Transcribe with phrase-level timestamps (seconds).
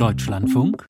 [0.00, 0.86] Deutschlandfunk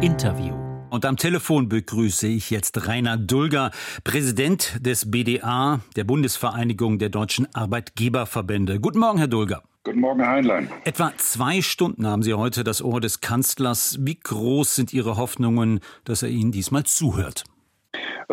[0.00, 0.54] Interview.
[0.90, 3.72] Und am Telefon begrüße ich jetzt Rainer Dulger,
[4.04, 8.78] Präsident des BDA, der Bundesvereinigung der deutschen Arbeitgeberverbände.
[8.78, 9.64] Guten Morgen, Herr Dulger.
[9.82, 10.70] Guten Morgen, Herr Heinlein.
[10.84, 13.98] Etwa zwei Stunden haben Sie heute das Ohr des Kanzlers.
[14.02, 17.42] Wie groß sind Ihre Hoffnungen, dass er Ihnen diesmal zuhört?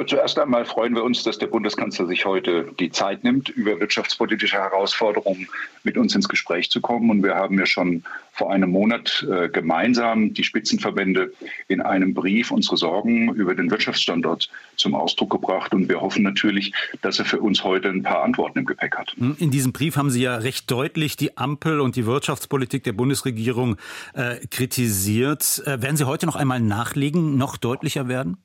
[0.07, 4.57] Zuerst einmal freuen wir uns, dass der Bundeskanzler sich heute die Zeit nimmt, über wirtschaftspolitische
[4.57, 5.47] Herausforderungen
[5.85, 7.09] mit uns ins Gespräch zu kommen.
[7.09, 8.03] Und wir haben ja schon
[8.33, 11.31] vor einem Monat äh, gemeinsam die Spitzenverbände
[11.69, 15.73] in einem Brief unsere Sorgen über den Wirtschaftsstandort zum Ausdruck gebracht.
[15.73, 19.13] Und wir hoffen natürlich, dass er für uns heute ein paar Antworten im Gepäck hat.
[19.17, 22.93] Hm, in diesem Brief haben Sie ja recht deutlich die Ampel und die Wirtschaftspolitik der
[22.93, 23.77] Bundesregierung
[24.13, 25.63] äh, kritisiert.
[25.65, 28.35] Äh, werden Sie heute noch einmal nachlegen, noch deutlicher werden?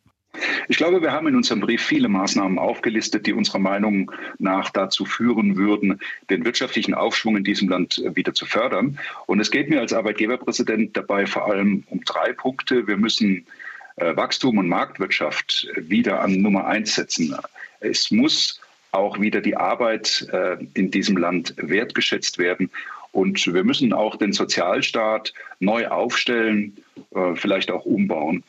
[0.69, 5.05] Ich glaube, wir haben in unserem Brief viele Maßnahmen aufgelistet, die unserer Meinung nach dazu
[5.05, 8.99] führen würden, den wirtschaftlichen Aufschwung in diesem Land wieder zu fördern.
[9.27, 12.87] Und es geht mir als Arbeitgeberpräsident dabei vor allem um drei Punkte.
[12.87, 13.45] Wir müssen
[13.97, 17.35] äh, Wachstum und Marktwirtschaft wieder an Nummer eins setzen.
[17.81, 18.61] Es muss
[18.93, 22.71] auch wieder die Arbeit äh, in diesem Land wertgeschätzt werden.
[23.13, 26.77] Und wir müssen auch den Sozialstaat neu aufstellen,
[27.15, 28.45] äh, vielleicht auch umbauen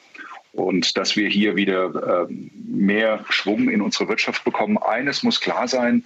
[0.53, 4.77] und dass wir hier wieder äh, mehr Schwung in unsere Wirtschaft bekommen.
[4.77, 6.03] Eines muss klar sein,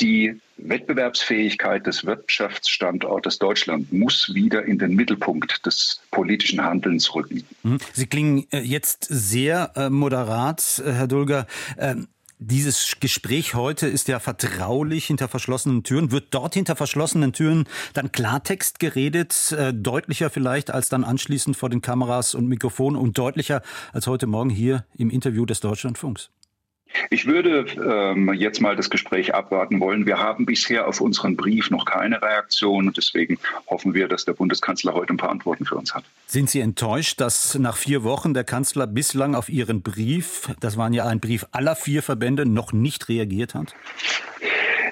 [0.00, 7.44] die Wettbewerbsfähigkeit des Wirtschaftsstandortes Deutschland muss wieder in den Mittelpunkt des politischen Handelns rücken.
[7.62, 7.78] Mhm.
[7.92, 11.46] Sie klingen äh, jetzt sehr äh, moderat, Herr Dulger.
[12.42, 16.10] Dieses Gespräch heute ist ja vertraulich hinter verschlossenen Türen.
[16.10, 21.68] Wird dort hinter verschlossenen Türen dann Klartext geredet, äh, deutlicher vielleicht als dann anschließend vor
[21.68, 23.60] den Kameras und Mikrofonen und deutlicher
[23.92, 26.30] als heute Morgen hier im Interview des Deutschlandfunks?
[27.10, 30.06] Ich würde ähm, jetzt mal das Gespräch abwarten wollen.
[30.06, 33.38] Wir haben bisher auf unseren Brief noch keine Reaktion und deswegen
[33.68, 36.04] hoffen wir, dass der Bundeskanzler heute ein paar Antworten für uns hat.
[36.26, 40.92] Sind Sie enttäuscht, dass nach vier Wochen der Kanzler bislang auf Ihren Brief, das waren
[40.92, 43.74] ja ein Brief aller vier Verbände, noch nicht reagiert hat?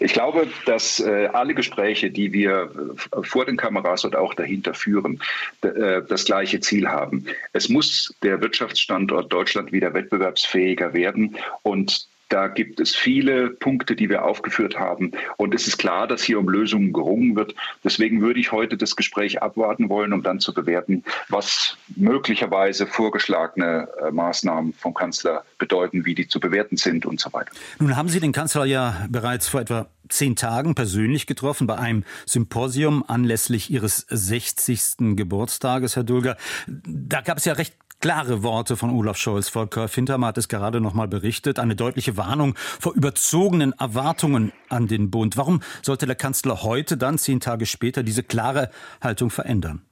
[0.00, 2.70] Ich glaube, dass äh, alle Gespräche, die wir
[3.12, 5.20] äh, vor den Kameras und auch dahinter führen,
[5.62, 7.26] äh, das gleiche Ziel haben.
[7.52, 14.08] Es muss der Wirtschaftsstandort Deutschland wieder wettbewerbsfähiger werden und da gibt es viele Punkte, die
[14.08, 15.12] wir aufgeführt haben.
[15.36, 17.54] Und es ist klar, dass hier um Lösungen gerungen wird.
[17.84, 23.88] Deswegen würde ich heute das Gespräch abwarten wollen, um dann zu bewerten, was möglicherweise vorgeschlagene
[24.00, 27.50] äh, Maßnahmen vom Kanzler bedeuten, wie die zu bewerten sind und so weiter.
[27.78, 32.04] Nun haben Sie den Kanzler ja bereits vor etwa zehn Tagen persönlich getroffen bei einem
[32.26, 35.16] Symposium anlässlich Ihres 60.
[35.16, 36.36] Geburtstages, Herr Dulger.
[36.66, 39.48] Da gab es ja recht Klare Worte von Olaf Scholz.
[39.48, 41.58] Volker Fintermer hat es gerade noch mal berichtet.
[41.58, 45.36] Eine deutliche Warnung vor überzogenen Erwartungen an den Bund.
[45.36, 48.70] Warum sollte der Kanzler heute dann, zehn Tage später, diese klare
[49.00, 49.82] Haltung verändern?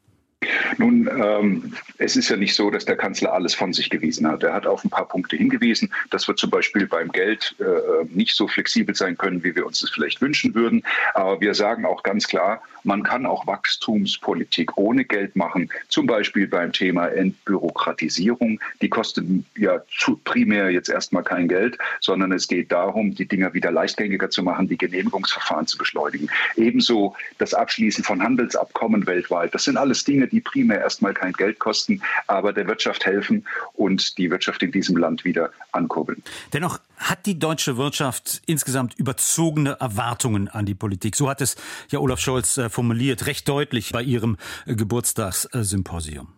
[0.78, 4.43] Nun, ähm, es ist ja nicht so, dass der Kanzler alles von sich gewiesen hat.
[4.43, 8.34] Er hat auf ein paar Punkte hingewiesen, dass wir zum Beispiel beim Geld äh, nicht
[8.34, 10.82] so flexibel sein können, wie wir uns das vielleicht wünschen würden.
[11.15, 16.47] Aber wir sagen auch ganz klar, man kann auch Wachstumspolitik ohne Geld machen, zum Beispiel
[16.47, 18.60] beim Thema Entbürokratisierung.
[18.81, 19.26] Die kostet
[19.56, 24.31] ja zu, primär jetzt erstmal kein Geld, sondern es geht darum, die Dinger wieder leichtgängiger
[24.31, 26.28] zu machen, die Genehmigungsverfahren zu beschleunigen.
[26.56, 29.53] Ebenso das Abschließen von Handelsabkommen weltweit.
[29.55, 34.19] Das sind alles Dinge, die primär erstmal kein Geld kosten, aber der Wirtschaft helfen und
[34.19, 36.22] die Wirtschaft in diesem Land wieder ankurbeln.
[36.53, 41.17] Dennoch hat die deutsche Wirtschaft insgesamt überzogene Erwartungen an die Politik.
[41.17, 41.56] So hat es
[41.91, 44.37] ja Olaf Scholz äh, formuliert, recht deutlich bei Ihrem
[44.67, 46.28] äh, Geburtstagssymposium.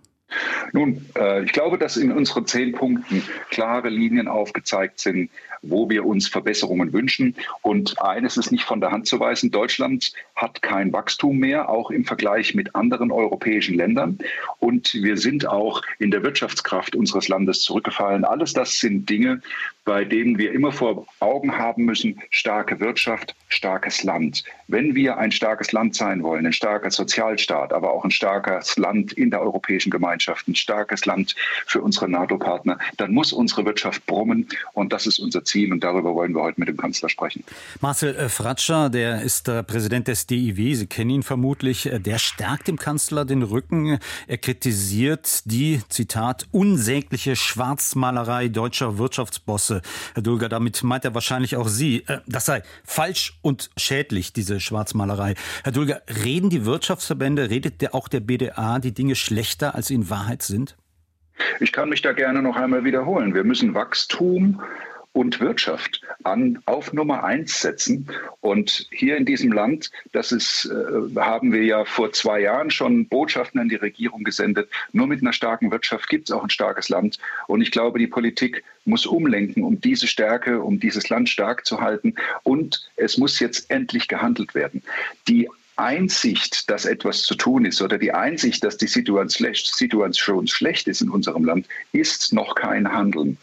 [0.72, 5.30] Nun, äh, ich glaube, dass in unseren zehn Punkten klare Linien aufgezeigt sind,
[5.62, 7.34] wo wir uns Verbesserungen wünschen.
[7.62, 11.90] Und eines ist nicht von der Hand zu weisen, Deutschland hat kein Wachstum mehr, auch
[11.90, 14.18] im Vergleich mit anderen europäischen Ländern.
[14.58, 18.24] Und wir sind auch in der Wirtschaftskraft unseres Landes zurückgefallen.
[18.24, 19.40] Alles das sind Dinge,
[19.84, 24.44] bei denen wir immer vor Augen haben müssen, starke Wirtschaft, starkes Land.
[24.66, 29.12] Wenn wir ein starkes Land sein wollen, ein starker Sozialstaat, aber auch ein starkes Land
[29.12, 31.34] in der Europäischen Gemeinschaft, ein starkes Land
[31.66, 36.14] für unsere NATO-Partner, dann muss unsere Wirtschaft brummen und das ist unser Ziel und darüber
[36.14, 37.42] wollen wir heute mit dem Kanzler sprechen.
[37.80, 42.18] Marcel äh, Fratscher, der ist der Präsident des DIW, Sie kennen ihn vermutlich, äh, der
[42.18, 43.98] stärkt dem Kanzler den Rücken.
[44.26, 49.82] Er kritisiert die, Zitat, unsägliche Schwarzmalerei deutscher Wirtschaftsbosse
[50.14, 52.04] Herr Dulger, damit meint er wahrscheinlich auch Sie.
[52.06, 55.34] Äh, das sei falsch und schädlich, diese Schwarzmalerei.
[55.64, 59.94] Herr Dulger, reden die Wirtschaftsverbände, redet der, auch der BDA die Dinge schlechter, als sie
[59.94, 60.76] in Wahrheit sind?
[61.60, 63.34] Ich kann mich da gerne noch einmal wiederholen.
[63.34, 64.60] Wir müssen Wachstum
[65.18, 68.08] und Wirtschaft an auf Nummer eins setzen.
[68.40, 73.08] Und hier in diesem Land, das ist, äh, haben wir ja vor zwei Jahren schon
[73.08, 74.70] Botschaften an die Regierung gesendet.
[74.92, 77.18] Nur mit einer starken Wirtschaft gibt es auch ein starkes Land.
[77.48, 81.80] Und ich glaube, die Politik muss umlenken, um diese Stärke, um dieses Land stark zu
[81.80, 82.14] halten.
[82.44, 84.84] Und es muss jetzt endlich gehandelt werden.
[85.26, 85.48] Die
[85.78, 91.08] Einsicht, dass etwas zu tun ist oder die Einsicht, dass die Situation schlecht ist in
[91.08, 93.38] unserem Land, ist noch kein Handeln.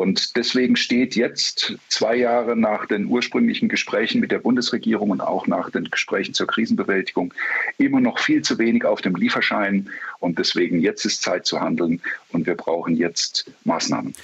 [0.00, 5.46] Und deswegen steht jetzt, zwei Jahre nach den ursprünglichen Gesprächen mit der Bundesregierung und auch
[5.46, 7.34] nach den Gesprächen zur Krisenbewältigung,
[7.76, 9.90] immer noch viel zu wenig auf dem Lieferschein.
[10.18, 12.00] Und deswegen jetzt ist Zeit zu handeln
[12.30, 14.14] und wir brauchen jetzt Maßnahmen.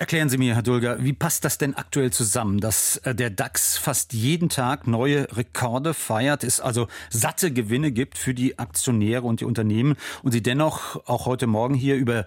[0.00, 3.76] Erklären Sie mir, Herr Dulger, wie passt das denn aktuell zusammen, dass äh, der DAX
[3.76, 9.40] fast jeden Tag neue Rekorde feiert, es also satte Gewinne gibt für die Aktionäre und
[9.40, 12.24] die Unternehmen und Sie dennoch auch heute Morgen hier über,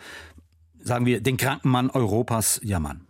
[0.83, 3.07] sagen wir, den kranken Mann Europas jammern?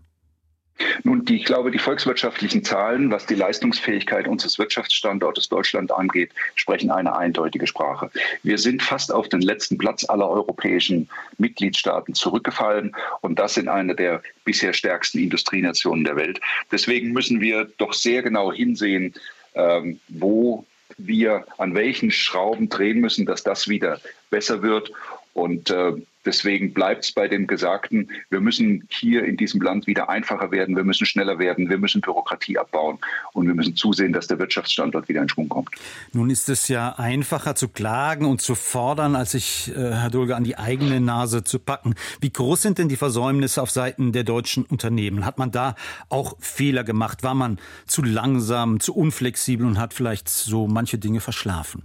[1.04, 6.92] Nun, die, ich glaube, die volkswirtschaftlichen Zahlen, was die Leistungsfähigkeit unseres Wirtschaftsstandortes Deutschland angeht, sprechen
[6.92, 8.10] eine eindeutige Sprache.
[8.42, 13.94] Wir sind fast auf den letzten Platz aller europäischen Mitgliedstaaten zurückgefallen und das in einer
[13.94, 16.42] der bisher stärksten Industrienationen der Welt.
[16.72, 19.14] Deswegen müssen wir doch sehr genau hinsehen,
[19.54, 20.66] ähm, wo
[20.98, 24.00] wir an welchen Schrauben drehen müssen, dass das wieder
[24.30, 24.92] besser wird.
[25.34, 25.94] Und äh,
[26.26, 30.76] deswegen bleibt es bei dem Gesagten, wir müssen hier in diesem Land wieder einfacher werden,
[30.76, 33.00] wir müssen schneller werden, wir müssen Bürokratie abbauen
[33.34, 35.70] und wir müssen zusehen, dass der Wirtschaftsstandort wieder in Schwung kommt.
[36.12, 40.36] Nun ist es ja einfacher zu klagen und zu fordern, als sich, äh, Herr Dulge,
[40.36, 41.96] an die eigene Nase zu packen.
[42.22, 45.26] Wie groß sind denn die Versäumnisse auf Seiten der deutschen Unternehmen?
[45.26, 45.76] Hat man da
[46.10, 47.24] auch Fehler gemacht?
[47.24, 51.84] War man zu langsam, zu unflexibel und hat vielleicht so manche Dinge verschlafen?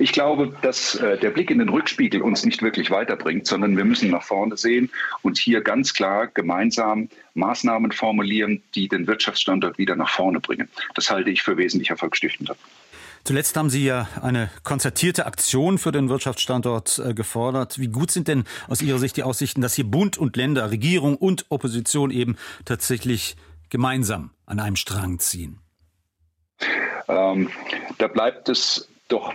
[0.00, 3.84] Ich glaube, dass äh, der Blick in den Rückspiegel uns nicht wirklich weiterbringt, sondern wir
[3.84, 9.96] müssen nach vorne sehen und hier ganz klar gemeinsam Maßnahmen formulieren, die den Wirtschaftsstandort wieder
[9.96, 10.70] nach vorne bringen.
[10.94, 12.56] Das halte ich für wesentlich erfolgsstiftender.
[13.24, 17.78] Zuletzt haben Sie ja eine konzertierte Aktion für den Wirtschaftsstandort äh, gefordert.
[17.78, 21.18] Wie gut sind denn aus Ihrer Sicht die Aussichten, dass hier Bund und Länder, Regierung
[21.18, 23.36] und Opposition eben tatsächlich
[23.68, 25.58] gemeinsam an einem Strang ziehen?
[27.06, 27.50] Ähm,
[27.98, 29.34] da bleibt es doch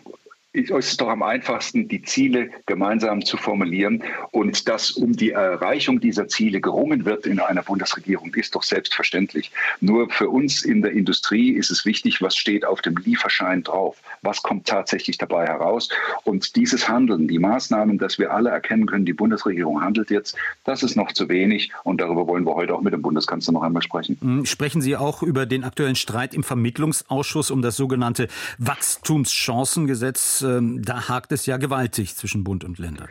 [0.55, 4.03] ist es doch am einfachsten, die Ziele gemeinsam zu formulieren.
[4.31, 9.51] Und dass um die Erreichung dieser Ziele gerungen wird in einer Bundesregierung, ist doch selbstverständlich.
[9.81, 13.97] Nur für uns in der Industrie ist es wichtig, was steht auf dem Lieferschein drauf.
[14.21, 15.89] Was kommt tatsächlich dabei heraus?
[16.23, 20.83] Und dieses Handeln, die Maßnahmen, dass wir alle erkennen können, die Bundesregierung handelt jetzt, das
[20.83, 21.71] ist noch zu wenig.
[21.83, 24.17] Und darüber wollen wir heute auch mit dem Bundeskanzler noch einmal sprechen.
[24.21, 28.27] Hm, sprechen Sie auch über den aktuellen Streit im Vermittlungsausschuss um das sogenannte
[28.57, 33.09] Wachstumschancengesetz ähm, da hakt es ja gewaltig zwischen Bund und Ländern.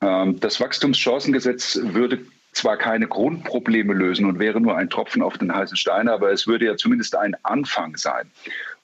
[0.00, 2.20] Ähm, das Wachstumschancengesetz würde
[2.52, 6.46] zwar keine Grundprobleme lösen und wäre nur ein Tropfen auf den heißen Stein, aber es
[6.46, 8.30] würde ja zumindest ein Anfang sein.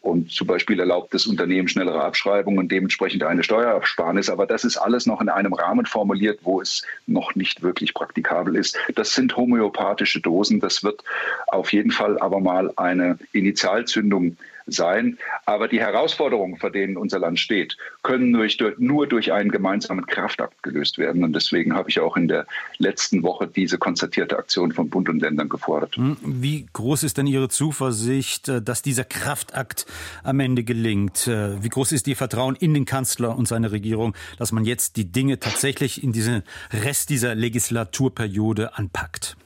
[0.01, 4.31] Und zum Beispiel erlaubt das Unternehmen schnellere Abschreibungen und dementsprechend eine Steuerersparnis.
[4.31, 8.57] Aber das ist alles noch in einem Rahmen formuliert, wo es noch nicht wirklich praktikabel
[8.57, 8.79] ist.
[8.95, 10.61] Das sind homöopathische Dosen.
[10.61, 11.03] Das wird
[11.49, 14.37] auf jeden Fall aber mal eine Initialzündung
[14.69, 15.19] sein.
[15.47, 20.63] Aber die Herausforderungen, vor denen unser Land steht, können durch, nur durch einen gemeinsamen Kraftakt
[20.63, 21.25] gelöst werden.
[21.25, 22.47] Und deswegen habe ich auch in der
[22.79, 25.97] letzten Woche diese konzertierte Aktion von Bund und Ländern gefordert.
[25.97, 29.87] Hm, wie groß ist denn Ihre Zuversicht, äh, dass dieser Kraftakt
[30.23, 31.27] am Ende gelingt?
[31.27, 34.97] Äh, wie groß ist Ihr Vertrauen in den Kanzler und seine Regierung, dass man jetzt
[34.97, 36.43] die Dinge tatsächlich in diesen
[36.73, 39.37] Rest dieser Legislaturperiode anpackt?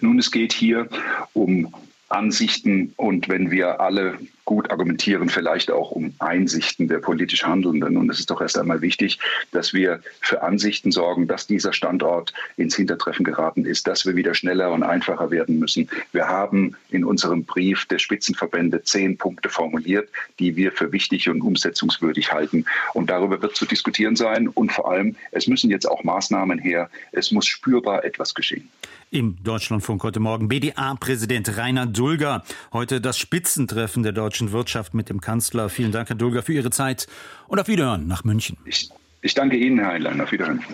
[0.00, 0.88] Nun, es geht hier
[1.32, 1.74] um
[2.08, 7.96] Ansichten und wenn wir alle gut argumentieren, vielleicht auch um Einsichten der politisch Handelnden.
[7.96, 9.18] Und es ist doch erst einmal wichtig,
[9.52, 14.34] dass wir für Ansichten sorgen, dass dieser Standort ins Hintertreffen geraten ist, dass wir wieder
[14.34, 15.88] schneller und einfacher werden müssen.
[16.12, 20.08] Wir haben in unserem Brief der Spitzenverbände zehn Punkte formuliert,
[20.38, 22.64] die wir für wichtig und umsetzungswürdig halten.
[22.94, 24.48] Und darüber wird zu diskutieren sein.
[24.48, 26.90] Und vor allem, es müssen jetzt auch Maßnahmen her.
[27.12, 28.68] Es muss spürbar etwas geschehen.
[29.12, 32.44] Im Deutschlandfunk heute Morgen BDA-Präsident Rainer Dulger.
[32.72, 35.68] Heute das Spitzentreffen der deutschen Wirtschaft mit dem Kanzler.
[35.68, 37.06] Vielen Dank, Herr Dulger, für Ihre Zeit
[37.48, 38.56] und auf Wiederhören nach München.
[38.64, 38.88] Ich,
[39.20, 40.18] ich danke Ihnen, Herr Heinlein.
[40.22, 40.64] Auf Wiederhören.